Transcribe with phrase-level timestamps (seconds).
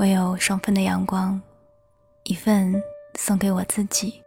[0.00, 1.38] 我有双份的阳光，
[2.22, 2.82] 一份
[3.18, 4.18] 送给我自己，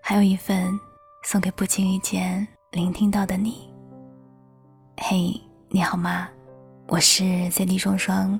[0.00, 0.78] 还有一份
[1.24, 3.68] 送给不经意间聆听到的你。
[4.98, 5.34] 嘿，
[5.70, 6.28] 你好吗？
[6.86, 8.38] 我是 CD 双双，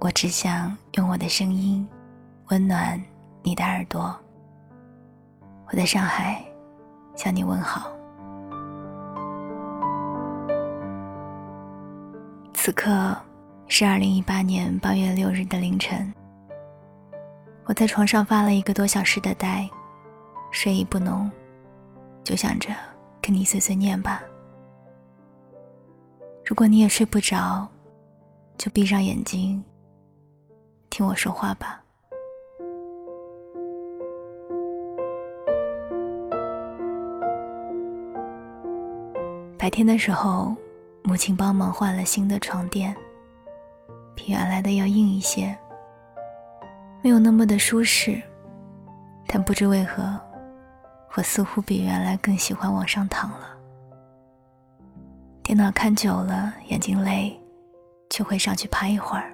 [0.00, 1.88] 我只想用我的声音
[2.48, 3.00] 温暖
[3.40, 4.12] 你的耳朵。
[5.68, 6.44] 我在上海
[7.14, 7.92] 向你问好。
[12.54, 13.16] 此刻
[13.72, 16.12] 是二零一八年八月六日的凌晨，
[17.66, 19.70] 我在床上发了一个多小时的呆，
[20.50, 21.30] 睡意不浓，
[22.24, 22.74] 就想着
[23.22, 24.22] 跟你碎碎念吧。
[26.44, 27.66] 如果你也睡不着，
[28.58, 29.62] 就闭上眼睛，
[30.90, 31.80] 听我说话吧。
[39.56, 40.56] 白天的时候。
[41.02, 42.94] 母亲帮忙换了新的床垫，
[44.20, 45.56] 比原来的要硬一些，
[47.00, 48.20] 没有那么的舒适，
[49.26, 50.20] 但不知为何，
[51.14, 53.56] 我似乎比原来更喜欢往上躺了。
[55.42, 57.34] 电脑看久了眼睛累，
[58.10, 59.32] 就会上去趴一会儿。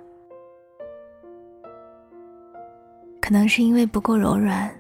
[3.21, 4.73] 可能是因为不够柔软，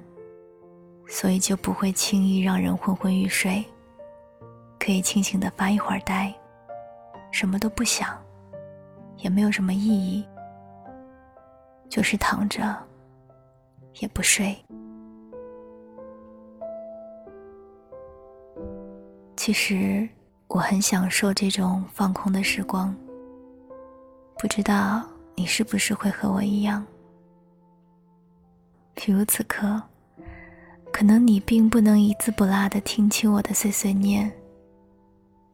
[1.08, 3.64] 所以就不会轻易让人昏昏欲睡，
[4.78, 6.32] 可以清醒的发一会儿呆。
[7.32, 8.16] 什么都不想，
[9.18, 10.24] 也没有什么意义，
[11.88, 12.76] 就是躺着，
[14.00, 14.56] 也不睡。
[19.36, 20.08] 其实
[20.48, 22.94] 我很享受这种放空的时光。
[24.38, 25.02] 不知道
[25.34, 26.84] 你是不是会和我一样？
[28.94, 29.80] 比如此刻，
[30.92, 34.30] 可能你并不能一字不落的听清我的碎碎念。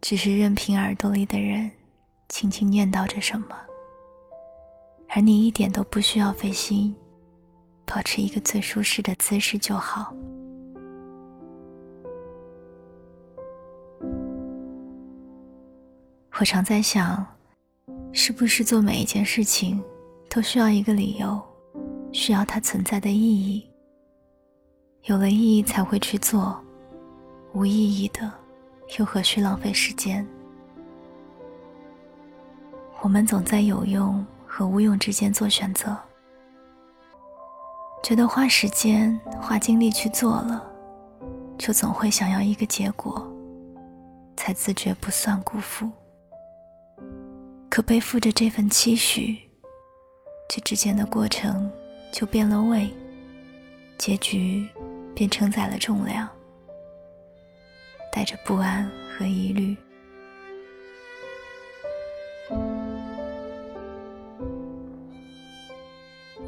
[0.01, 1.71] 只是任凭耳朵里的人
[2.33, 3.49] 轻轻念叨着什么，
[5.11, 6.97] 而你一点都不需要费心，
[7.85, 10.15] 保持一个最舒适的姿势就好。
[16.41, 17.25] 我常在想，
[18.15, 19.85] 是不是做每一件事情
[20.31, 21.39] 都需要一个理由，
[22.13, 23.69] 需要它存在的意义？
[25.03, 26.59] 有了意义才会去做，
[27.53, 28.33] 无意义的。
[28.99, 30.27] 又何须浪费时间？
[33.03, 35.97] 我们总在有用和无用之间做选择，
[38.01, 40.65] 觉得花时间、花精力去做了，
[41.59, 43.29] 就总会想要一个结果，
[44.37, 45.91] 才自觉不算辜负。
[47.69, 49.37] 可背负着这份期许，
[50.49, 51.69] 这之间的过程
[52.13, 52.89] 就变了味，
[53.99, 54.69] 结局
[55.13, 56.29] 便承载了重量。
[58.13, 59.77] 带着不安和疑虑，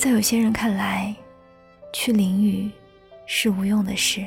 [0.04, 1.16] 在有些人看来，
[1.90, 2.70] 去淋雨
[3.24, 4.22] 是无用的事，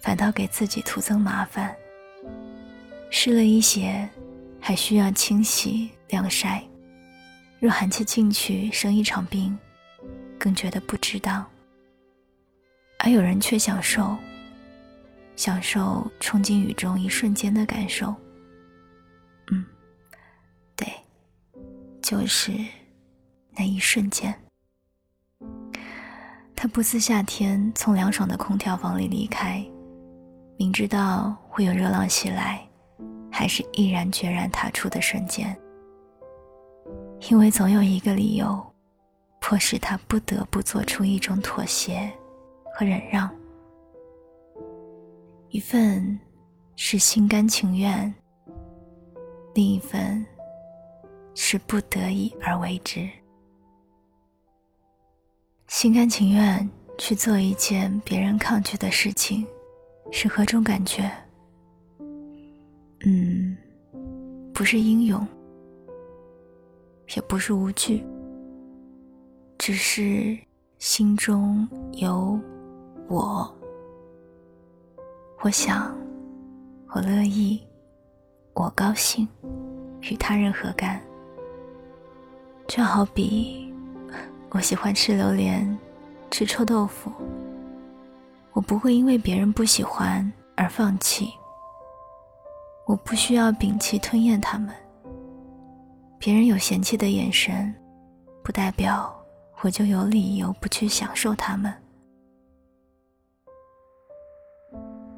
[0.00, 1.76] 反倒给自己徒增麻烦。
[3.10, 4.08] 湿了一些，
[4.58, 6.64] 还需要清洗晾晒，
[7.60, 9.54] 若寒气进去生一场病，
[10.38, 11.44] 更觉得不值当。
[13.00, 14.16] 而有人却享受。
[15.36, 18.14] 享受冲进雨中一瞬间的感受。
[19.50, 19.62] 嗯，
[20.74, 20.88] 对，
[22.00, 22.50] 就是
[23.50, 24.34] 那一瞬间。
[26.64, 29.62] 他不似夏天从凉爽的空调房里离开，
[30.56, 32.66] 明知道会有热浪袭来，
[33.30, 35.54] 还是毅然决然踏出的瞬间。
[37.28, 38.64] 因为总有一个理由，
[39.42, 42.10] 迫使他不得不做出一种妥协
[42.74, 43.30] 和忍让。
[45.50, 46.18] 一份
[46.76, 48.10] 是心甘情愿，
[49.52, 50.24] 另一份
[51.34, 53.06] 是不得已而为之。
[55.76, 59.44] 心甘情愿去做一件别人抗拒的事情，
[60.12, 61.10] 是何种感觉？
[63.04, 63.56] 嗯，
[64.52, 65.26] 不是英勇，
[67.16, 68.06] 也不是无惧，
[69.58, 70.38] 只是
[70.78, 72.38] 心中有
[73.08, 73.52] 我。
[75.40, 75.92] 我想，
[76.90, 77.60] 我乐意，
[78.52, 79.26] 我高兴，
[80.02, 81.02] 与他人何干？
[82.68, 83.73] 就好比
[84.54, 85.76] 我喜欢吃榴莲，
[86.30, 87.10] 吃臭豆腐，
[88.52, 91.28] 我不会因为别人不喜欢而放弃。
[92.86, 94.72] 我不需要摒弃吞咽它们。
[96.20, 97.74] 别人有嫌弃的眼神，
[98.44, 99.12] 不代表
[99.60, 101.74] 我就有理由不去享受它们。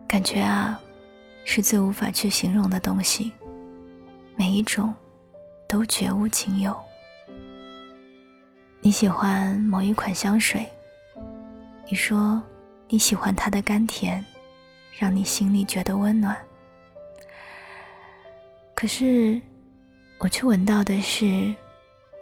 [0.08, 0.80] 感觉啊，
[1.44, 3.30] 是最无法去形容的东西。
[4.34, 4.94] 每一种，
[5.68, 6.74] 都绝无仅有。
[8.86, 10.64] 你喜欢某一款香水，
[11.90, 12.40] 你说
[12.86, 14.24] 你喜欢它的甘甜，
[14.96, 16.38] 让你心里觉得温暖。
[18.76, 19.42] 可是，
[20.18, 21.52] 我却闻到的是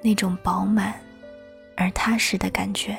[0.00, 0.98] 那种饱满
[1.76, 2.96] 而踏实的感觉。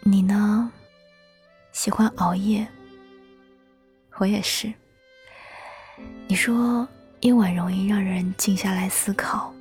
[0.00, 0.72] 你呢？
[1.70, 2.66] 喜欢熬夜，
[4.16, 4.72] 我也是。
[6.26, 6.84] 你说
[7.20, 9.54] 夜晚容易让人静下来思考，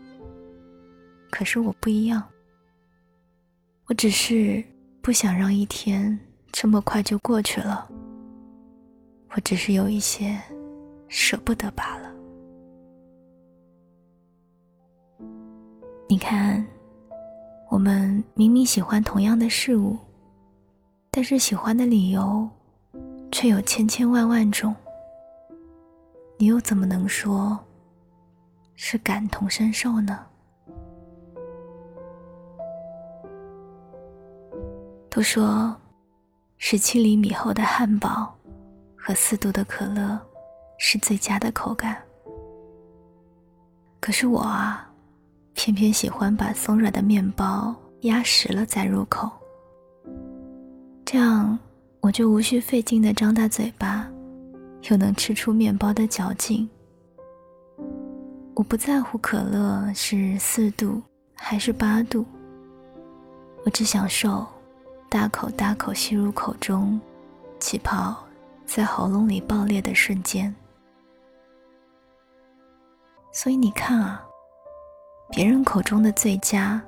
[1.32, 2.24] 可是我不一样。
[3.88, 4.64] 我只是
[5.02, 6.18] 不想让一天
[6.52, 7.90] 这么快就过去了。
[9.34, 10.40] 我只是有一些
[11.08, 12.12] 舍不得罢了。
[16.08, 16.66] 你看，
[17.70, 19.98] 我们明明喜欢同样的事物。
[21.10, 22.50] 但是喜欢的理由，
[23.32, 24.74] 却有千千万万种。
[26.38, 27.60] 你又怎么能说
[28.76, 30.26] 是感同身受呢？
[35.22, 35.72] 都说
[36.58, 38.36] 十七厘米厚的汉堡
[38.98, 40.20] 和四度的可乐
[40.80, 41.96] 是最佳的口感。
[44.00, 44.92] 可是我啊，
[45.54, 49.30] 偏偏喜欢把松软的面包压实了再入口。
[51.06, 51.56] 这样，
[52.00, 54.10] 我就无需费劲的张大嘴巴，
[54.90, 56.68] 又能吃出面包的嚼劲。
[58.56, 61.00] 我不在乎可乐是四度
[61.36, 62.26] 还是八度，
[63.64, 64.48] 我只享受
[65.12, 66.98] 大口大口吸入口中，
[67.60, 68.16] 气泡
[68.66, 70.56] 在喉咙里爆裂的瞬间。
[73.34, 74.26] 所以你看啊，
[75.30, 76.82] 别人口中的最佳，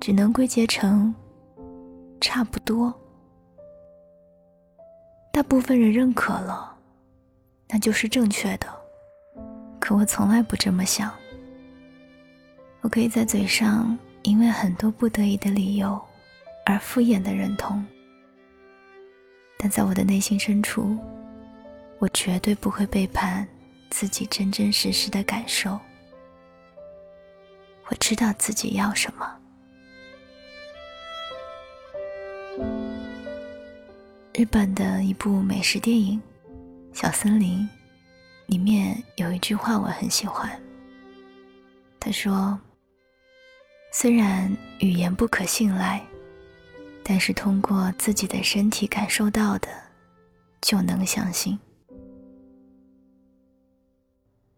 [0.00, 1.14] 只能归结成
[2.20, 2.92] 差不多。
[5.30, 6.76] 大部分人认可了，
[7.68, 8.66] 那就是正确的。
[9.78, 11.08] 可我从来不这么想。
[12.80, 16.02] 我可以在嘴上因为很多不得已的理由
[16.64, 17.84] 而敷衍的认同，
[19.58, 20.98] 但在我的内心深处，
[21.98, 23.46] 我绝对不会背叛
[23.90, 25.78] 自己真真实实的感受。
[27.88, 29.30] 我知道自己要什么。
[34.32, 36.20] 日本的一部美食电影
[36.98, 37.58] 《小森林》
[38.46, 40.50] 里面有一句话我很喜欢。
[42.00, 42.58] 他说
[43.92, 44.50] ：“虽然
[44.80, 46.02] 语言不可信赖，
[47.04, 49.68] 但是通过自己的身体感受到的，
[50.60, 51.58] 就能相信。”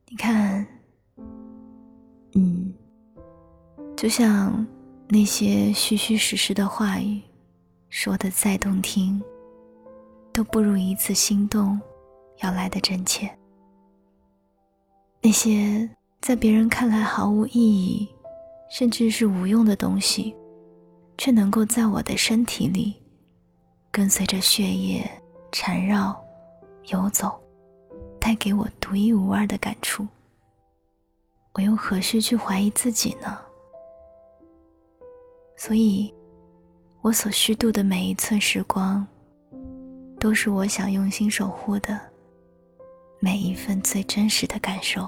[0.09, 0.67] 你看，
[2.35, 2.73] 嗯，
[3.97, 4.67] 就像
[5.09, 7.21] 那些虚虚实实的话语，
[7.91, 9.21] 说的再动听。
[10.33, 11.81] 都不如一次心动
[12.43, 13.27] 要来的真切。
[15.23, 15.89] 那些
[16.21, 18.07] 在别人看来毫无意义，
[18.71, 20.37] 甚至是无用的东西，
[21.19, 22.95] 却能够在我的身体里
[23.91, 25.11] 跟随着血液
[25.53, 26.19] 缠绕
[26.89, 27.41] 游走，
[28.21, 30.07] 带给我独一无二的感触。
[31.53, 33.39] 我又何须去怀疑自己呢？
[35.57, 36.13] 所以，
[37.01, 39.07] 我所虚度的每一寸时光。
[40.19, 42.01] 都是我想用心守护的
[43.21, 45.07] 每一份最真实的感受。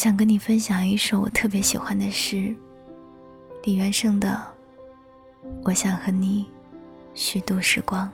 [0.00, 2.56] 想跟你分享一首我特别喜欢的诗，
[3.64, 4.28] 李元胜的
[5.62, 6.50] 《我想和你
[7.12, 8.10] 虚度时光》。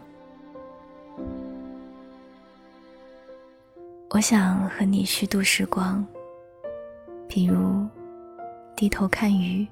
[4.11, 6.05] 我想和你虚度时光，
[7.29, 7.87] 比如。
[8.75, 9.65] 低头看鱼，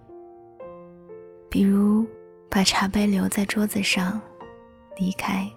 [1.50, 2.06] 比如
[2.48, 4.20] 把茶杯留在桌子上，
[4.98, 5.50] 离开，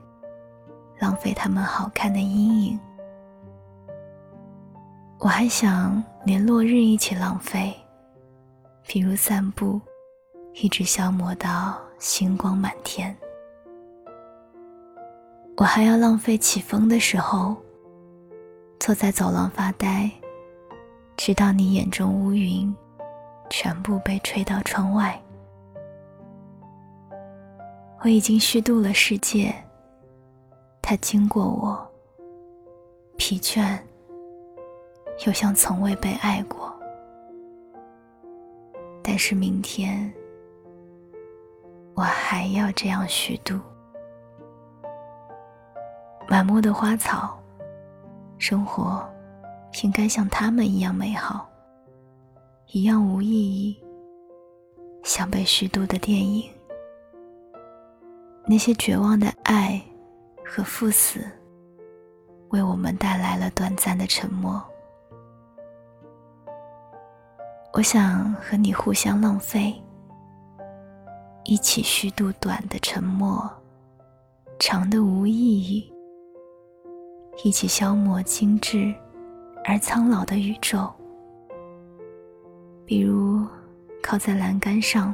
[0.97, 2.79] 浪费他们好看的阴影。
[5.19, 7.73] 我还想连落日一起浪费，
[8.85, 9.79] 比如散步，
[10.55, 13.15] 一直消磨到星光满天。
[15.55, 17.55] 我还要浪费起风的时候，
[18.77, 20.11] 坐在走廊发呆，
[21.15, 22.75] 直到你眼中乌云。
[23.49, 25.17] 全部被吹到窗外。
[28.01, 29.55] 我已经虚度了世界，
[30.81, 31.89] 它经过我，
[33.15, 33.79] 疲倦，
[35.25, 36.73] 又像从未被爱过。
[39.03, 40.13] 但是明天，
[41.93, 43.59] 我还要这样虚度。
[46.27, 47.41] 满目的花草，
[48.37, 49.01] 生活
[49.81, 51.49] 应该像他们一样美好。
[52.73, 53.81] 一样无意义，
[55.03, 56.51] 像被虚度的电影。
[58.45, 59.81] 那些绝望的爱
[60.45, 61.21] 和赴死，
[62.49, 64.61] 为我们带来了短暂的沉默。
[67.77, 69.79] 我想和你互相浪费，
[71.43, 73.47] 一起虚度短的沉默，
[74.57, 75.93] 长的无意义，
[77.43, 78.91] 一起消磨精致
[79.63, 80.91] 而苍老的宇宙。
[82.83, 83.45] 比如，
[84.01, 85.13] 靠在栏杆上，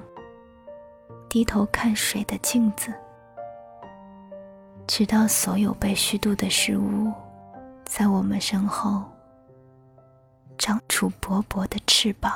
[1.28, 2.94] 低头看水的镜子，
[4.88, 7.12] 直到所有被虚度的事物，
[7.84, 9.04] 在我们身后
[10.58, 12.32] 长出薄薄的翅膀。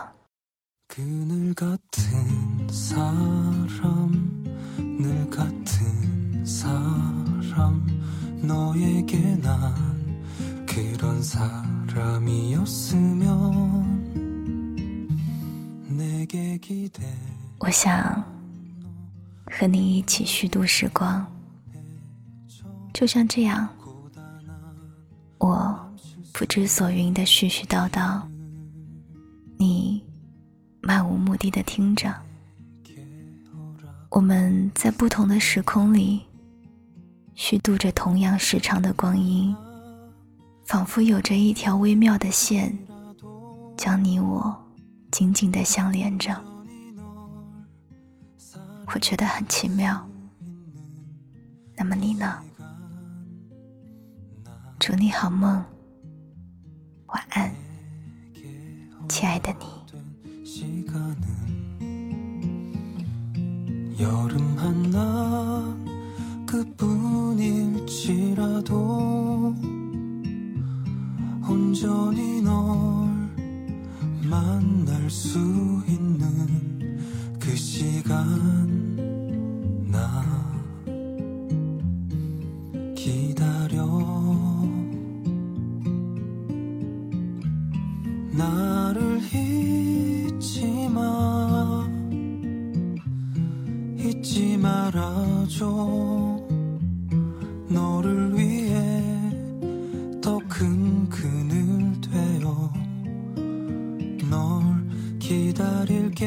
[17.59, 18.23] 我想
[19.45, 21.25] 和你一起虚度时光，
[22.93, 23.69] 就像这样，
[25.37, 25.77] 我
[26.33, 28.21] 不知所云的絮絮叨叨，
[29.57, 30.06] 你。
[30.87, 32.15] 漫无目的的听着，
[34.09, 36.21] 我们在不同的时空里
[37.35, 39.53] 虚度着同样时长的光阴，
[40.65, 42.73] 仿佛有着一条微妙的线，
[43.75, 44.55] 将你我
[45.11, 46.33] 紧紧的相连着。
[48.85, 50.07] 我觉得很奇妙。
[51.75, 52.39] 那么你呢？
[54.79, 55.61] 祝你好梦，
[57.07, 57.53] 晚安，
[59.09, 59.76] 亲爱的你。
[63.99, 65.77] 여름 하나
[66.45, 67.83] 그뿐일지라도
[71.49, 72.53] 온전히 널
[74.29, 75.37] 만날 수
[75.85, 76.97] 있는
[77.37, 78.15] 그 시간
[79.91, 80.23] 나
[82.95, 83.85] 기다려.
[88.31, 89.76] 나를 잊
[94.87, 95.65] 말아줘.
[97.69, 99.03] 너를 위해
[100.21, 102.71] 더 큰 그늘 되어
[104.29, 106.25] 널 기다릴게.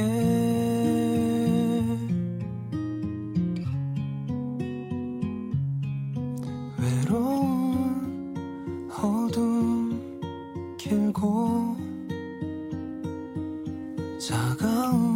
[6.79, 8.37] 외로운
[8.90, 10.21] 어둠
[10.76, 11.76] 길고
[14.19, 15.10] 차가운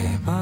[0.00, 0.34] 제발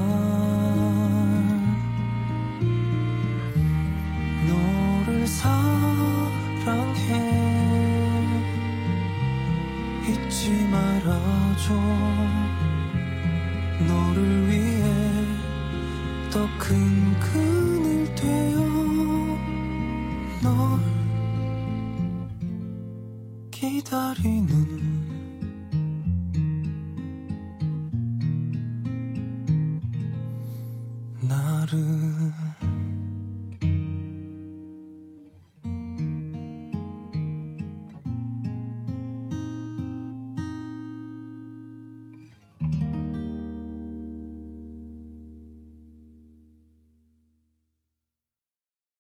[4.47, 7.09] 너를 사랑해.
[10.07, 11.75] 잊지 말아줘.
[13.89, 14.85] 너를 위해
[16.31, 18.59] 더 큰 그늘 되어
[20.43, 20.79] 널
[23.51, 25.18] 기다리는
[31.71, 32.08] る